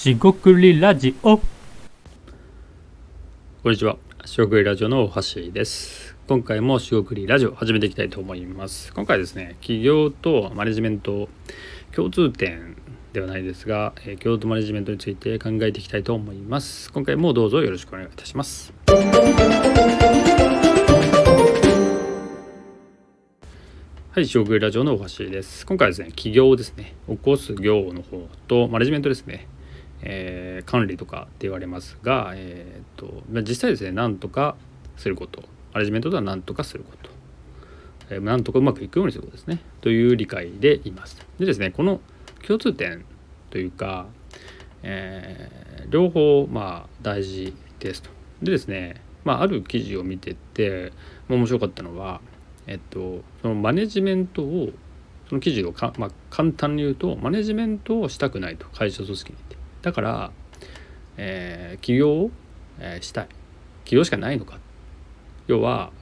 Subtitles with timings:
[0.00, 1.42] しごくりラジオこ
[3.66, 3.98] んにちは。
[4.24, 6.16] しごくりラジオの大橋です。
[6.26, 8.94] 今回もしごくりラジオ始めていきたいと思います。
[8.94, 11.28] 今回ですね、企業とマネジメント
[11.94, 12.78] 共通点
[13.12, 16.90] ではないですが、えー企業とマネジメントについて考えていきたいと思います。
[16.94, 18.72] 今回もどうぞよろしくお願いいたします。
[24.12, 25.66] はい、しごくりラジオの大橋です。
[25.66, 29.46] 今回はですね、企業ですね、起こす業の方とマネジメントですね、
[30.02, 34.56] えー管理とかって言われますが、えー、とまあ実際ですねなんとか
[34.96, 37.10] することマネジメントとはなんとかすること、
[38.10, 39.60] えーなんとかうまくいくようにすることですね。
[39.80, 41.16] という理解でいます。
[41.38, 42.00] でですねこの
[42.46, 43.04] 共通点
[43.50, 44.06] というか、
[44.82, 48.10] えー両方まあ大事ですと。
[48.42, 50.92] でですね、まあ、ある記事を見てて
[51.28, 52.20] まあ面白かったのは
[52.66, 54.70] えっとそのマネジメントを
[55.28, 59.59] その記事をか、まあ、簡単に言うとマネジメントをしたくないと会社組織にって。
[59.82, 60.30] だから、
[61.16, 62.30] えー起業を、
[62.78, 63.28] えーしたい。
[63.84, 64.58] 起業しかないのか。
[65.46, 65.92] 要は、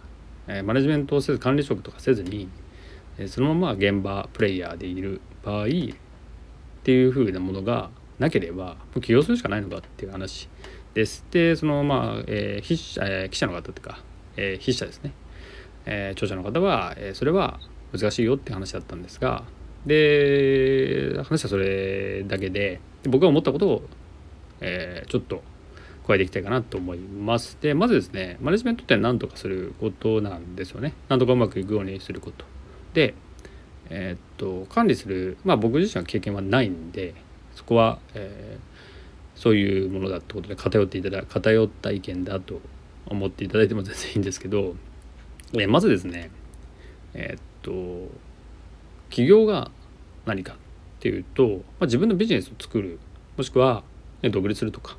[0.47, 2.49] えーマネジメントをせず管理職とかせずに、
[3.19, 5.69] えーそのまま現場プレイヤーでいる場合っ
[6.85, 10.49] ていう風なものがなければもう起業するしかないのかっていう話。
[10.95, 11.25] です。
[11.31, 14.03] でそのまあ、えー筆者えー記者の方っていうか、
[14.37, 15.13] えー筆者ですね、
[15.87, 17.61] えー著者の方は、えーそれは
[17.93, 19.45] 難しいよって話だったんですが
[19.87, 23.83] で話はそれだけで僕が思ったことを、
[24.61, 25.43] えーちょっと
[26.07, 27.59] 加えていきたいかなと思います。
[27.61, 30.95] でまずですねマネジメントって何とかすることなんですよね。
[31.09, 32.45] 何とかうまくいくようにすること。
[32.95, 33.15] で
[33.91, 37.15] えーっと管理するまあ僕自身は経験はないんで
[37.55, 38.79] そこは、えー
[39.39, 42.61] そういうものだってことで偏っていただ偏った意見だと
[43.07, 44.75] 思っていただいても全然いいんですけど、
[45.53, 46.33] えーまずですね
[47.15, 48.09] えっと
[49.11, 49.71] 起業が
[50.27, 50.57] 何か
[50.99, 52.99] っていうと、まあ、自分のビジネスを作る
[53.37, 53.85] もしくは、
[54.23, 54.97] ね独立するとか、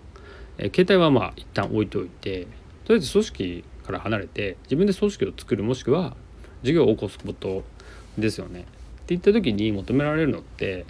[0.57, 2.47] えー携帯はまあ一旦置いておいて
[2.85, 6.15] とりあえず組織から離れて自分で組織を作るもしくは
[6.63, 7.63] 事業を起こすこと
[8.17, 8.61] ですよね。
[8.61, 10.85] っていった時に求められるのって、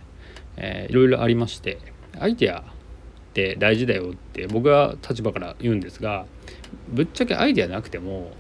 [0.58, 1.80] えーいろいろありまして
[2.20, 2.64] アイデアっ
[3.34, 6.26] て大事だよって僕は立場から言うんですが
[6.90, 8.32] ぶっちゃけアイデアなくても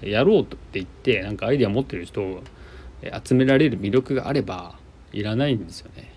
[0.00, 2.42] やろうって言ってなんかアイデア持ってる人を
[3.24, 4.76] 集められる魅力があれば
[5.14, 6.12] いらないんですよね。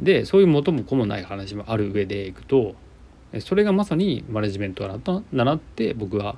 [0.00, 2.74] でそういう元も子もない話もある上でいくと
[3.40, 6.36] それがまさにマネジメントだなだなって僕は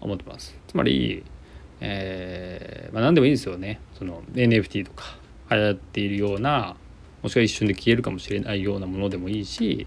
[0.00, 0.56] 思ってます。
[0.66, 1.24] つまり、
[1.80, 5.16] えーまあ、何でもいいんですよねその NFT とか
[5.50, 6.76] 流行っているような
[7.22, 9.86] もしくは一瞬で消えるかもしれないようなものでもいいし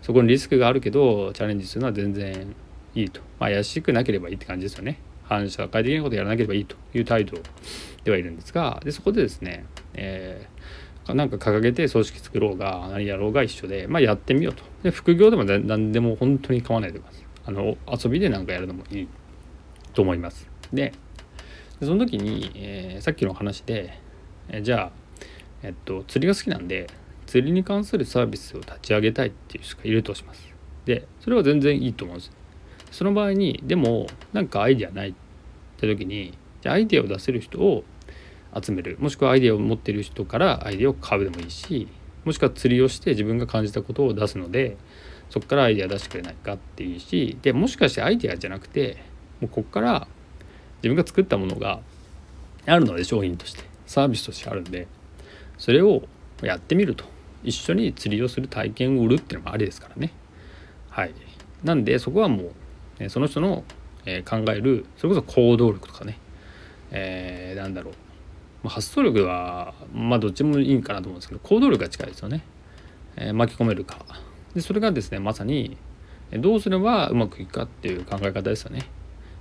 [0.00, 2.54] そこにリスクがあるけどチャレンジするのは全然
[2.94, 7.38] いいと、まあ、怪しくなければいいって感じですよね反社会的なことをやらなければいいという態度
[8.04, 9.64] ではいるんですがでそこでですね、
[9.94, 10.52] えー
[11.14, 14.62] なんか掲げて組織作ろうが何やろうが一緒で、まあ、やってみようと。
[14.84, 17.24] で副業でも何でも本当に構わないと思います。
[17.44, 19.08] あの遊びで何かやるのもいい
[19.94, 20.48] と思います。
[20.72, 20.92] で
[21.80, 23.98] その時に、えーさっきの話で、
[24.48, 24.90] えーじゃあ、
[25.64, 26.86] えっと、釣りが好きなんで
[27.26, 30.54] 釣りに関するサービスを立ち上げたいっていう人がいるとします。
[30.84, 32.30] でそれは全然いいと思うんです。
[32.92, 35.14] その場合にでもなんかアイデアないっ
[35.78, 37.82] て時にじゃあアイデアを出せる人を
[38.60, 38.96] 集める。
[39.00, 41.88] もしくはアイデアを持っている人からアイデアを買うでもいいし
[42.24, 44.76] もしくは釣りをして自分が感じたことを出すので
[45.30, 49.02] そこからアイデア出してくれないかっていうしでもしかしてアイデアじゃなくて
[49.40, 50.06] もうここから
[50.82, 51.80] 自分が作ったものが
[52.66, 54.86] あるので商品としてサービスとしてあるんで
[55.58, 56.02] それを
[56.42, 57.04] やってみると
[57.42, 60.12] 一緒に釣りをする体験を売るっていうのもありですからね。
[60.90, 61.14] はい。
[61.64, 62.50] なんでそこはも
[63.00, 63.64] うその人の
[64.24, 66.18] 考えるそれこそ行動力とかね。
[66.90, 67.94] えーなんだろう。
[68.62, 72.44] まあ発想力はまあどっちもいいかなと思うんですけど行動力が近いですよね、
[73.16, 74.04] えー巻き込めるか。
[74.54, 75.76] でそれがですねまさに
[76.32, 78.86] どうすればうまくいくかっていう考え方ですよね。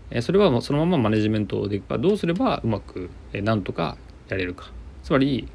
[0.10, 1.98] えーそれはもうそのままマネジメントでいくか。
[1.98, 3.98] どうすればうまくなんとか
[4.30, 4.72] やれるか。
[5.04, 5.48] つまり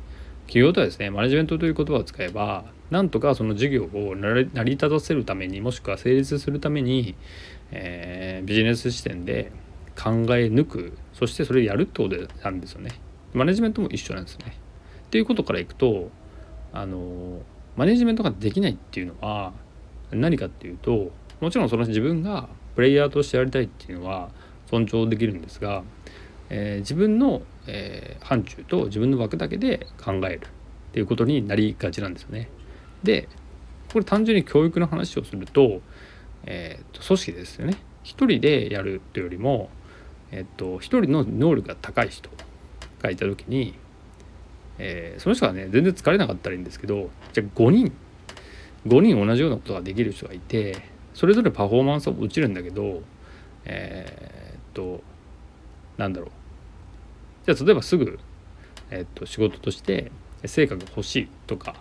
[0.46, 7.14] 企業とはですねマネジメントという言葉を使えばなんとかその事業を成り成り立たせるためにもしくは成立するために、
[7.72, 9.50] えービジネス視点で
[9.96, 10.98] 考え抜く。
[11.12, 12.90] そしてそれをやるってことなんですよね。
[13.36, 14.56] マネジメントも一緒なんですね
[15.06, 16.10] っていうことからいくと
[16.72, 17.40] あの
[17.76, 19.52] マネジメントができないっていうのは
[20.10, 21.10] 何かっていうと
[21.40, 24.30] もちろんその自分がプレイヤーとしてやりたいっていうのは
[24.66, 25.82] 尊重できるんですが、
[26.50, 30.40] えー自分の、えー範疇と自分の枠だけで考えるっ
[30.92, 32.48] ていうことになりがちなんですよね。
[33.02, 33.28] で
[33.92, 35.80] これ単純に教育の話をすると,、
[36.46, 39.68] えーと組織ですよね一人でやるというよりも、
[40.32, 42.30] えっと一人の能力が高い人
[43.06, 43.74] がいた時に、
[44.78, 47.92] えーその人がね全然疲れなかったらいいんですけどじゃあ5人
[48.86, 50.82] 5人同じようなことができる人がいて
[51.14, 53.02] それぞれパフォーマンスを落ちるんだけど
[53.64, 55.02] えー、っと
[55.96, 56.30] なんだろう
[57.46, 58.18] じゃあ例えばすぐ、
[58.90, 60.12] えー、っと仕事として
[60.44, 61.76] 成果が欲しいとか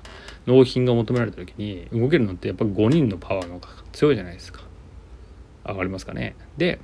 [0.48, 4.62] 納品が求められた時に動けるのってやっぱ5人のパワーの方が強いじゃないですか。
[5.66, 6.36] 上がりますかね。
[6.58, 6.80] で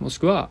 [0.00, 0.50] もしくは、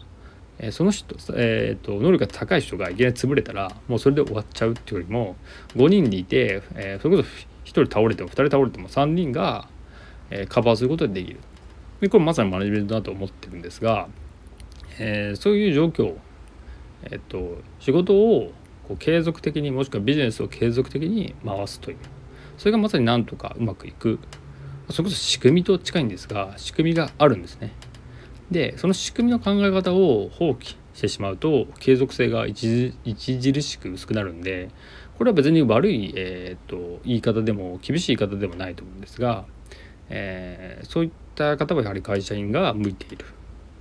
[0.60, 5.36] え、その人、えーと、能力が高い人がいきなり潰れたらもうそれで終わっちゃうっていうよりも
[5.76, 7.30] 5人でいて、えー、それこそ
[7.66, 9.68] 1人倒れても2人倒れても3人が、
[10.30, 11.40] えー、カバーすることができる。
[12.02, 14.08] でこれまさにマネジメントだと思ってるんですが、
[15.00, 16.16] えー、そういう状況、
[17.04, 18.52] えっ、と仕事を
[18.88, 21.98] こう継続的にもしくはビジネスを継続的に回すという
[22.58, 24.20] それがまさになんとかうまくいく
[24.90, 27.74] それこそ仕組みと近いんですが仕組みがあるんですね。
[28.52, 34.70] でその仕組みの考え方を放棄してしまうと継続性が著しく薄くなるんで
[35.18, 39.46] これは別に悪い、えーと、言い方でも厳しい言い方でもないと思うんですが、
[40.10, 43.26] えー、そういった方はやはり会社員が向いている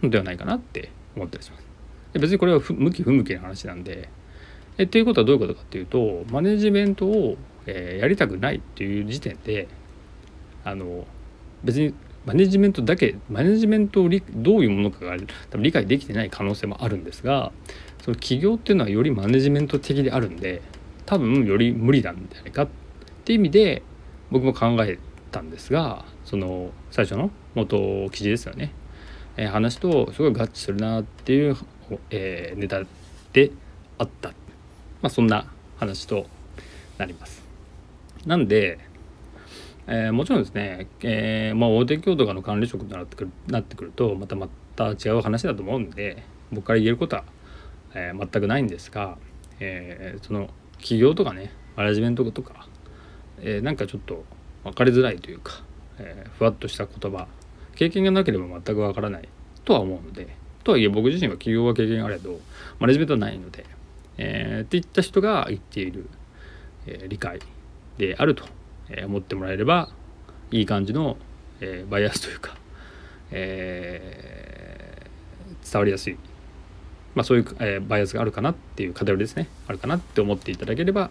[0.03, 1.65] のではないかなって思ったりします。
[2.13, 4.09] で別にこれは向き不向きな話なんで
[4.79, 7.37] えっていうことはどういうことかっていうとマネジメントを、
[7.67, 9.69] えー、やりたくないっていう時点で
[10.65, 11.05] あの
[11.65, 11.95] 別に
[12.25, 15.17] マネジメントだけマネジメントをどういうものかが
[15.51, 17.53] 多分理解できてない可能性もあるんですが
[18.03, 20.63] その企業っていうのはよりマネジメント的であるんで
[21.07, 22.69] 多分より無理なんじゃないかっ
[23.25, 23.83] ていう意味で
[24.31, 24.99] 僕も考え
[25.31, 28.73] たんですがその最初の元記事ですよね、
[29.37, 31.57] えー、話とすごい合致するなっていう、
[32.11, 32.83] えー、ネタ
[33.33, 33.51] で
[33.99, 34.33] あった
[35.05, 35.45] まあ、そんな
[35.77, 36.27] 話と
[36.97, 37.43] なります。
[38.25, 38.79] なんで、
[39.87, 46.23] えー、もちろんですね、えーまあ、大手京都の管理職となってくるなってくるとまたまた違う話だと思うんで
[46.53, 47.25] 僕から言えることは、
[47.95, 49.19] えー、全くないんですが、
[49.61, 50.49] えー、その
[50.79, 52.67] 企業とかねマネジメントとか、
[53.41, 54.25] えー、なんかちょっと
[54.65, 55.63] 分かりづらいというか、
[55.99, 57.27] えー、ふわっとした言葉
[57.75, 59.29] 経験がなければ全く分からない
[59.65, 62.41] とは思うのでとはいえ僕自身は企業は経験があれど
[62.79, 63.67] マネジメントはないので
[64.19, 66.09] えー、っていった人が言っている、
[66.87, 67.41] えー、理解
[67.99, 68.45] であると。
[68.89, 69.91] え思ってもらえれば
[70.51, 71.17] いい感じの、
[71.61, 72.57] え、バイアスというか、
[73.31, 76.17] えー、伝わりやすい、
[77.15, 81.11] まあ、そういう、え、バイアスがあるかなっていう偏りですねあるかなって思っていただければ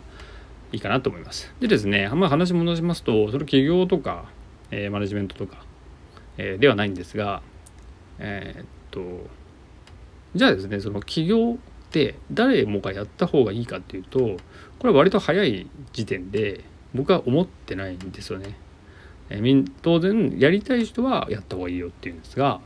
[0.71, 1.53] いいかなと思います。
[1.59, 4.25] でですねあん、まあ、話戻しますとそれ企業とか、
[4.71, 5.65] え、マネジメントとか、
[6.37, 7.41] え、ではないんですが
[8.19, 9.29] えー、っと
[10.35, 11.57] じゃあですねその企業っ
[11.91, 16.63] て誰もがやった方がいいかっていうとこれは割と早い時点で
[16.93, 18.57] 僕は思ってないんですよね。
[19.29, 19.41] え
[19.81, 22.59] 当然やりたい人はやった方がいいよっていうんですが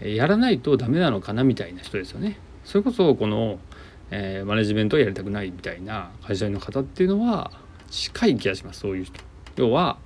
[0.00, 2.38] えやらないとダメなのかなみたいな人ですよね。
[2.64, 3.58] それこそこの、
[4.10, 7.50] えー、マネジメントをやりたくないみたいな会社員の方っていうのは
[7.90, 9.20] 近い気がしますそういう人。
[9.56, 9.98] 要は、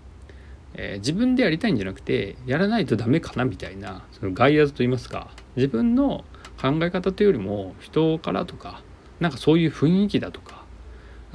[0.74, 6.24] えー、自分でやりたいんじゃなくてやらないとダメかなみたいなその外圧といいますか自分の
[6.60, 8.82] 考え方というよりも人からとか
[9.20, 10.64] なんかそういう雰囲気だとか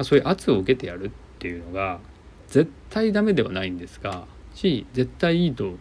[0.03, 1.99] そういう圧を受けてやるっていうのが
[2.47, 5.75] 絶対ダメではないんですがし絶対いいと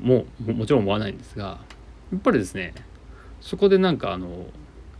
[0.00, 1.58] ももちろん思わないんですが
[2.12, 2.74] やっぱりですね
[3.40, 4.46] そこでなんかあの、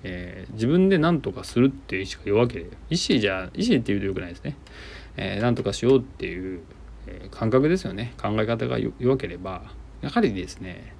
[0.02, 4.56] えー、自分で何とかするっていう意思が弱ければ意思じゃ意思っていうとよくないですね、
[5.16, 6.60] えー、何とかしようっていう、
[7.30, 9.70] 感覚ですよね考え方が弱ければ
[10.00, 10.94] やはりですね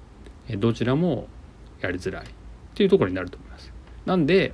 [0.59, 1.27] どちらも
[1.81, 2.27] やりづらいっ
[2.75, 3.71] ていうところになると思います。
[4.05, 4.53] なんで、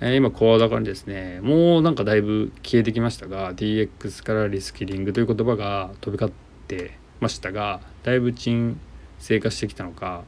[0.00, 8.78] えー、今声高にですねもうなんかだいぶ消えてきましたが DX からリスキリングという言葉が飛び交ってましたがだいぶ沈
[9.18, 10.24] 静化してきたのか、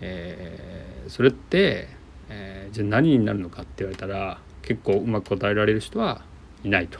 [0.00, 1.88] えー、それって、
[2.30, 6.22] えー、じゃあ何になるのかって言われたら結構うまく答えられる人は
[6.64, 6.98] いないと。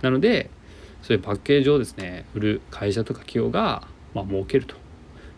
[0.00, 0.50] なので
[1.02, 4.76] そういうパッケージをですね売る会社とか企業が、まあ、設けると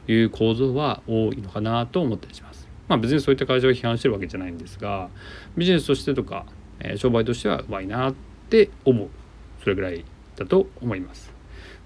[0.06, 2.53] いう構造は多いのかなと思ったりします。
[2.88, 5.08] まあ別にそういった会社を批判してるわけじゃないんですが
[5.56, 6.46] ビジネスとしてとか、
[6.80, 8.14] えー、商売としてはうまいなっ
[8.50, 9.08] て思う
[9.62, 10.04] それぐらい
[10.36, 11.32] だと思います。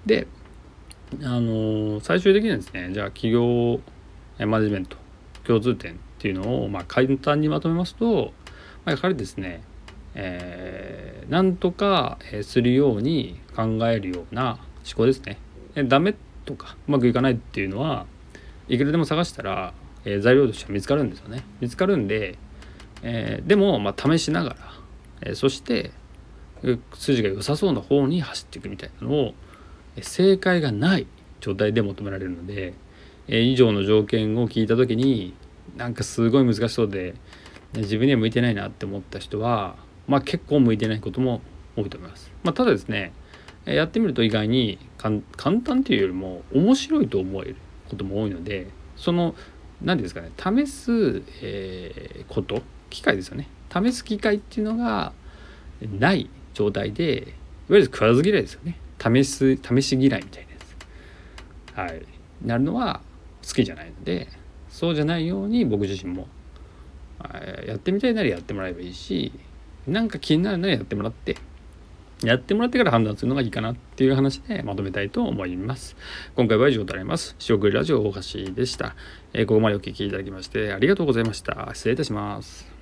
[0.07, 0.26] で
[1.23, 3.81] あのー、最終的にはですねじゃあ企業
[4.47, 4.97] マネジメント
[5.45, 8.33] 共通点っていうのをまあ簡単にまとめますと、
[8.85, 9.62] まあ、やはりですね
[10.21, 15.38] えー、なんとかするように考えるような思考ですね。
[15.87, 16.14] ダメ
[16.45, 18.07] とかうまくいかないっていうのは
[18.69, 19.73] いくらでも探したら
[20.05, 21.45] えー、材料としては見つかるんですよね。
[21.61, 22.38] 見つかるんで、
[23.02, 24.57] えー、でも、まあ、試しながら、
[25.23, 25.93] えー、そして
[26.95, 29.35] 筋が良さそうな方に走っていくみたいなのを、
[29.97, 31.07] え正解がない
[31.40, 32.75] 状態で求められるので、
[33.28, 35.35] え以上の条件を聞いた時に
[35.76, 37.14] なんかすごい難しそうで
[37.75, 39.76] 自分には向いてないなって思った人は、
[40.07, 41.43] まあ、結構向いてないことも
[41.76, 42.33] 多いと思います。
[42.43, 43.12] まあ、ただですね
[43.64, 47.57] やってみると意外に簡単っていうよりも面白いと思える
[47.90, 49.35] ことも多いのでその
[49.82, 53.49] 何ですかね試す、えー、こと機会ですよね。
[53.73, 55.12] 試す機会っていうのが
[55.99, 57.28] ない状態でいわ
[57.70, 58.78] ゆる食わず嫌いですよね。
[59.00, 61.92] 試す試し嫌いみたいなやつ。
[61.92, 62.02] はい。
[62.44, 63.00] なるのは
[63.47, 64.28] 好きじゃないので
[64.68, 66.28] そうじゃないように僕自身も
[67.66, 69.32] やってみたいならやってもらえばいいし
[69.87, 71.37] なんか気になるならやってもらって
[72.23, 75.97] やってもらってから判断するのがいいかなっていう話でまとめたいと思います。
[76.35, 77.37] 今回は以上となります。
[77.49, 78.97] 塩栗ラジオ大橋でした、
[79.35, 81.70] え、ここまでお聴きいただきましてありがとうございました。
[81.75, 82.77] 失礼いたします。